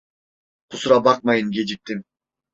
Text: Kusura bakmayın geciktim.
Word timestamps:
Kusura 0.69 1.03
bakmayın 1.05 1.51
geciktim. 1.51 2.03